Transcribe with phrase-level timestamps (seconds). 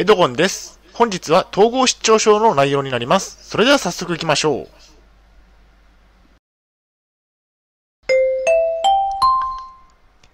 [0.00, 0.78] エドゴンです。
[0.92, 3.36] 本日は統合失調症の内容になります。
[3.42, 4.68] それでは早速行きましょう。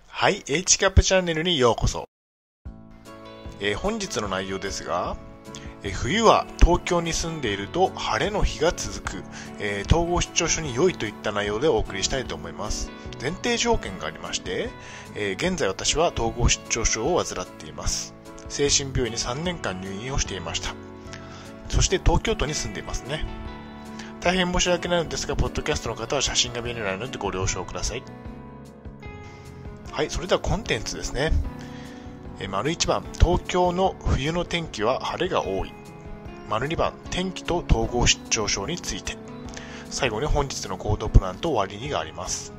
[0.07, 2.05] はい、H キャップチャンネルにようこそ。
[3.59, 5.17] えー、本日の内容ですが、
[5.83, 9.25] えー、冬は東京に住んでいると晴れの日が続く、
[9.61, 12.91] えー、統合失調症に良いといった内容でお送りしたいと思います。
[13.19, 14.69] 前提条件がありまして、
[15.15, 18.15] え現在私は統合失調症を患っています。
[18.55, 20.77] 精神病院に3年間入院をしていました。
[21.69, 23.27] そして東京都に住んでいますね。
[24.21, 28.05] 大変申し訳ないのですが、ポッドキャストの方は写真が見れないのでご了承ください。
[29.91, 31.33] はい、それではコンテンツですね。
[32.39, 35.73] え丸1番、東京の冬の天気は晴れが多い。
[36.49, 39.17] 丸2番、天気と統合失調症について。
[39.91, 42.53] 最後に本日の行動プランと終わりにがあります。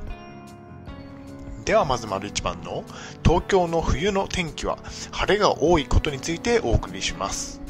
[1.66, 2.84] ではまず丸1番の
[3.24, 4.78] 東京の冬の天気は
[5.10, 7.60] 晴れが多いことについてお送りします。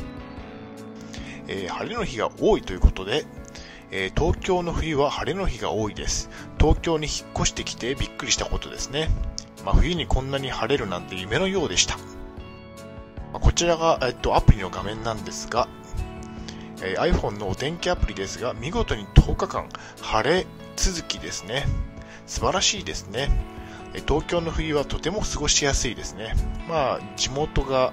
[1.49, 3.25] えー、晴れの日が多いということで、
[3.91, 6.29] えー、東京の冬は晴れの日が多いです。
[6.61, 9.09] 東京に引っ越してきてびっくりしたことですね。
[9.65, 11.97] まあ、冬にこんなに晴れるなんて夢のようでした。
[11.97, 12.03] ま
[13.37, 15.69] あ、こちらが、えっと、アプリの画面なんですが、
[16.83, 19.71] えー、iPhone のお天気アプリですが、見事に10日間
[20.03, 21.65] 晴れ続きですね。
[22.27, 23.56] 素晴らしいですね。
[24.07, 26.35] 東京の冬はとても過ごしやすいですね。
[26.69, 27.93] まあ、地元が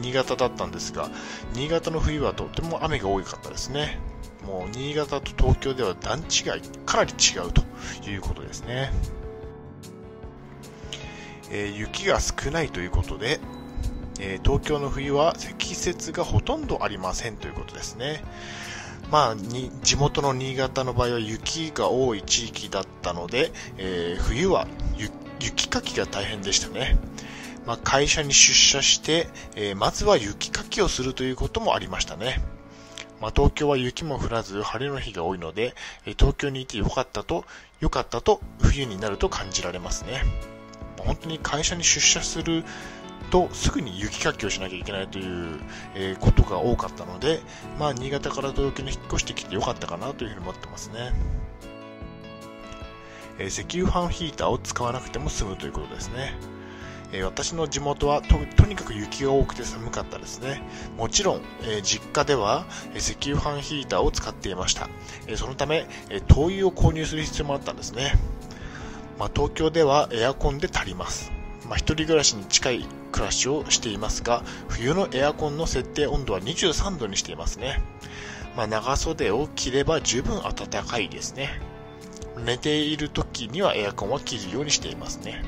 [0.00, 1.10] 新潟だったんですが、
[1.54, 3.98] 新潟の冬はとても雨が多かったですね。
[4.46, 7.62] もう新潟と東京では段違い、かなり違うと
[8.08, 8.92] いうことですね。
[11.50, 13.38] えー、雪が少ないということで、
[14.20, 18.24] えー、東京の冬は積雪がほとんどありませんということですね。
[19.10, 24.66] まあ、に地元の新潟の場合は雪が多い地域だったので、えー、冬は
[24.96, 25.12] 雪
[25.42, 26.98] 雪かきが大変でしたね。
[27.66, 32.42] まあ、会社に出社して、えー、まずは雪かきをするということもありましたね。
[33.20, 35.74] まあ、東京は雪も降らず晴れの日が多いので、
[36.06, 37.44] え東京にいてよかったと、
[37.80, 40.22] 良かったと冬になると感じられますね。
[40.98, 42.64] まあ、本当に会社に出社する
[43.30, 45.60] とすぐに雪かきをしなきゃいけないという、
[45.94, 47.40] え、ことが多かったので、
[47.78, 51.12] まあ、新潟から東京に引っ越してきてよかったかなというふうに思ってますね。
[53.38, 56.34] え、石油ファンヒーターを使わなくても済むということですね。
[57.14, 60.62] え私の地元はとにかく雪が多くて寒かったですね。
[60.96, 64.88] もちろん、え実家では、え石油ファンヒーターを使っていました。
[65.26, 68.14] えそのため、え灯油を購入する必要もあったんですね。
[69.18, 71.30] まあ、東京ではエアコンで足ります。
[71.68, 77.80] まあ、人暮らしに近い暮らしをしていますが、冬のエアコンの設定温度は23度にしていますね。
[78.56, 81.60] まあ、長袖を着れば十分暖かいですね。
[82.38, 85.42] 寝ている時にはエアコンは切るようにしていますね。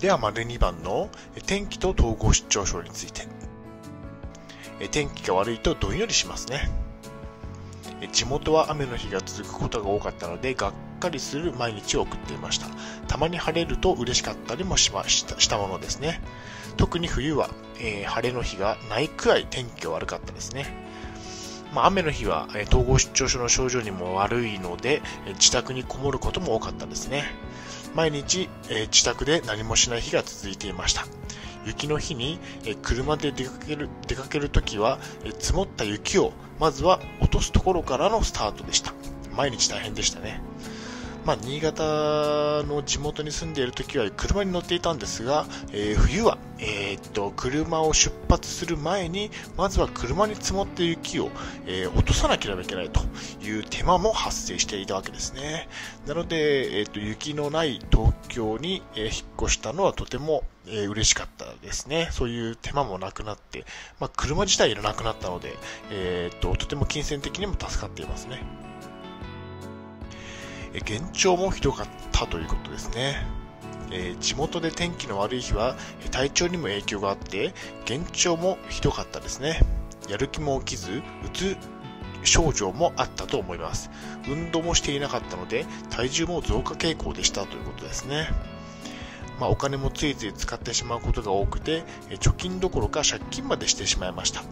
[0.00, 1.08] では、丸2番の
[1.46, 3.26] 天気と統合失調症について。
[4.90, 6.70] 天気が悪いとどんよりしますね。
[8.12, 12.66] 地元は雨の日が続くことが多かったので、がっかりする毎日を送っていました。
[13.08, 16.20] たまに晴れると嬉しかったりもしましたしたものですね。
[16.76, 20.83] 特に冬は、えー、晴れの日がないくらい天気が悪かったですね。
[21.74, 27.24] まあ、雨の日は、え統合失調症の症状にも悪いので、え自宅にこもることも多かったですね。
[27.94, 31.04] 毎日、え自宅で何もしない日が続いていました。
[31.66, 38.94] 雪の日に、え車で出かける、出かける時は、え積もった雪をまずは落とすところからのスタートでした。
[39.36, 40.40] 毎日大変でしたね。
[41.24, 51.30] まあ、新潟の地元に住んでいる時は車に乗っていたんですが、えー、冬は、えー、っと車を出発する前にまずは車に積もって雪を、
[51.66, 53.00] えー、落とさなければいけないと
[53.42, 55.68] いう手間も発生していたわけですね。
[56.06, 62.08] なので、えっと雪のない東京に、え引っ越したのはとても、えー、嬉しかったですね。
[62.12, 63.64] そういう手間もなくなって、
[63.98, 65.54] まあ、車自体いらなくなったので、
[65.90, 68.42] えっととても金銭的にも助かっていますね。
[70.80, 73.24] 幻聴もひどかったということですね。
[73.90, 75.76] えー、地元で天気の悪い日は
[76.10, 77.54] 体調にも影響があって
[77.88, 79.60] 幻聴もひどかったですね。
[80.08, 81.02] やる気も起きずう
[81.32, 81.56] つ
[82.24, 83.90] 症状もあったと思います。
[84.28, 88.28] 運動もしていなかったので体重も増加傾向でしたということですね。
[89.38, 94.42] まあ、お金もついつい使ってしまうことが多くて貯金どころか借金までしてしまいました。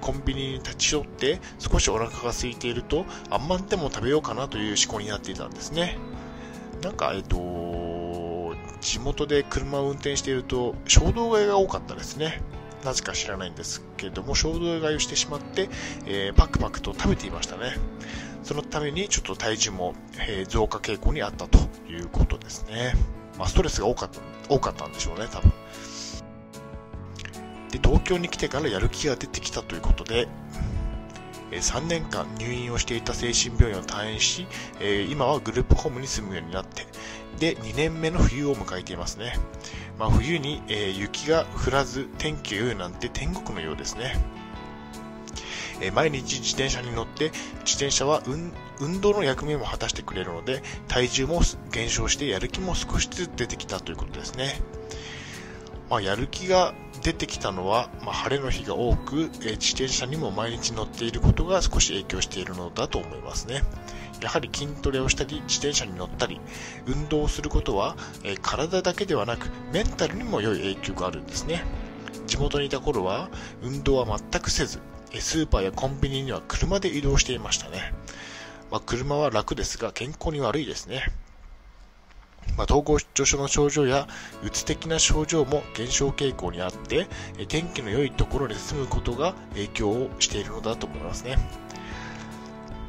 [0.00, 5.98] コンビニに立ち寄って少しお腹が空いているとあんまんでも食べようかなという思考になっていたんですね。
[6.82, 12.42] なんかえっと地元で車を運転していると衝動買いが多かったですね。
[12.84, 15.68] なぜか知らないんですけども衝動買いをしてしまって、
[16.06, 17.74] えー、パクパクと食べていましたね。
[18.44, 21.58] そのためにちょっと体重も、えー、増加傾向にあったと
[21.90, 22.94] いうことですね、
[23.36, 25.52] まあ、ストレスが多かった多かったんでしょうね多分。
[27.70, 30.28] で東京に来てからやる気が出てきたということで、
[31.50, 34.46] 3年間入院をしていた精神病院を退院し、
[35.10, 36.86] 今はグループホームに住むようになって、
[37.38, 39.38] で、2年目の冬を迎えていますね。
[39.98, 44.16] まあ、冬に、え雪が降らず天気が良いなんて天国のようですね。
[45.92, 47.32] 毎日自転車に乗って
[47.64, 48.22] 自転車は
[48.80, 54.60] 運動の役目も果たしてくれるので体重も減少してやる気も少しずつ出てきたということですね。
[55.90, 56.74] まあ、やる気が
[57.06, 63.62] 出てきたのは、まあ、晴れの日が多く、えー、自転車にも毎日乗っていることが少し影響しているのだと思いますね。
[64.20, 66.40] やはり筋トレをしたり、自転車に乗ったり、
[66.84, 71.62] 運動をすることは、えー、体だけではなく、メンタルにも良い影響があるんですね。
[72.26, 73.30] 地元にいた頃は、
[73.62, 74.80] 運動は全くせず、
[75.16, 77.94] スーパーやコンビニには車で移動していましたね。
[78.72, 81.12] まあ、車は楽ですが健康に悪いですね。
[82.56, 84.06] まあ、統合失調症の症状や
[84.42, 87.06] うつ的な症状も減少傾向にあって
[87.48, 91.36] 天気の良いところに住むことが影響をしているのだと思いますね、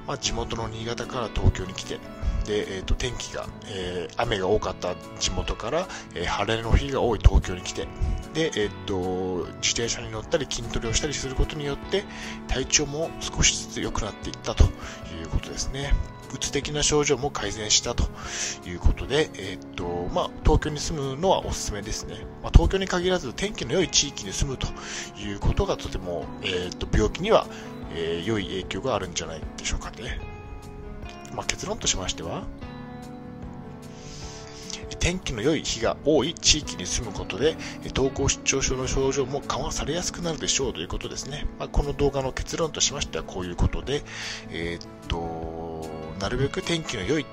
[0.07, 1.99] まあ、地元の新潟から東京に来て
[2.47, 7.87] で、えーと、天気が、えー、雨が多かった地元から、えー、晴れの日が多い東京に来て
[8.33, 12.05] で、えーと、自転車に乗ったり筋トレをしたりすることによって
[12.47, 14.67] 体調も少しずつ良くなっていったとい
[15.23, 15.93] うことですね。
[16.33, 18.03] うつ的な症状も改善したと
[18.65, 22.15] いうことで、えー、っと、まあ、東京に住むのはおすすめですね。
[22.43, 24.67] まあ、東京に限らず天気の良い地域に住むと
[25.19, 27.47] いうことがとても、えー、っと、病気には、
[27.93, 30.19] えー、良い影響があるんじゃないでしょうかね。
[31.35, 32.43] まあ、結論としましては、
[34.99, 37.55] 天気の良い日が多い地域に住むことで、
[37.95, 41.45] 統合失調症の症状も緩和されやすくなるでしょうということですね。
[41.59, 44.03] まあ、この動画の結論としましてはこういうことで、
[44.49, 45.66] えー、っと、
[46.19, 47.25] なるべく天気の良い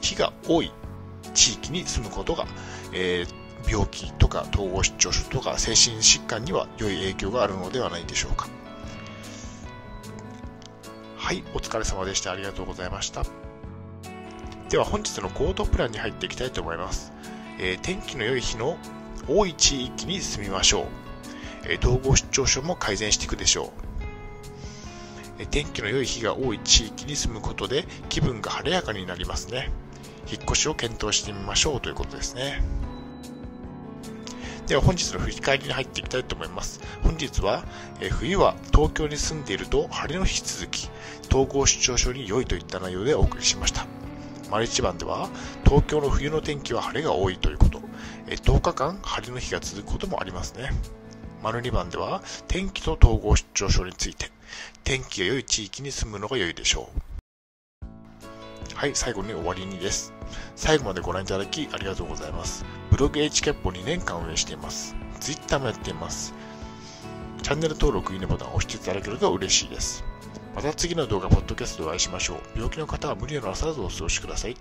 [0.00, 0.72] 日が多い
[1.34, 2.46] 地域に住むことが、
[2.92, 8.48] えー、病気とか統合失調症とか精神疾患には良い影響があるのではないでしょうか。
[11.16, 12.32] はい、お疲れ様でした。
[12.32, 13.24] ありがとうございました。
[14.70, 17.12] では本日の行動プランに入っていきたいと思います。
[17.58, 18.78] えー、天気の良い日の
[19.26, 20.84] 多い地域に住みましょう。
[21.64, 23.87] えー、統合失調症も改善していくでしょう。
[25.46, 29.70] 天気の良い日が多い地域に住むことで気分が晴れやかになりますね。
[30.30, 32.62] 引っ越しを検討してみましょうということですね。
[34.66, 36.80] では本日の振り返りに入っていきたいと思います。
[37.02, 37.64] 本日は、
[38.18, 40.90] 冬は東京に住んでいると晴れの日続き、
[41.30, 43.86] 統合失調症に良いといった内容でお送りしました。
[44.50, 45.30] 丸一番では、
[45.64, 47.80] 東京の冬の天気は晴れが多いということ、
[48.26, 50.70] 10日間晴れの日が続くこともありますね。
[51.42, 54.30] 丸2番では、天気と統合失調症について、
[54.84, 57.08] 天気が良い地域に住むのが良いでしょう。
[58.74, 60.12] はい、最後に終わりにです。
[60.54, 62.64] 最後までご覧いただきありがとうございます。
[62.90, 64.94] ブログ h キャップを2年間運営しています。
[65.20, 66.32] Twitter もやっています。
[67.42, 70.04] チャンネル登録、いいねボタンを押していただけると嬉しいです。
[70.54, 72.38] また次の動画、ポッドキャストでお会いしましょう。
[72.54, 74.56] 病気の方は無理のなさらずお過ごしください。